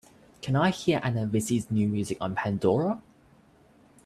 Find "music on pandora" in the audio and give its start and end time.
1.87-2.99